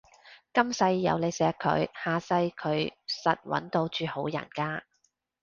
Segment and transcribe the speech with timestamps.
[0.51, 4.83] 今世有你錫佢，下世佢實搵到住好人家